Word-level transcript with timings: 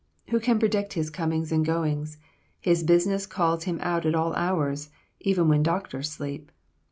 Who 0.29 0.39
can 0.39 0.57
predict 0.57 0.93
his 0.93 1.11
comings 1.11 1.51
and 1.51 1.63
goings? 1.63 2.17
His 2.59 2.81
business 2.83 3.27
calls 3.27 3.65
him 3.65 3.77
out 3.83 4.03
at 4.03 4.15
all 4.15 4.33
hours; 4.33 4.89
even 5.19 5.47
when 5.47 5.61
doctors 5.61 6.09
sleep. 6.09 6.51